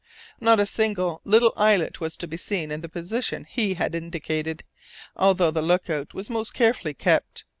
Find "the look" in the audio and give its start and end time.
5.51-5.91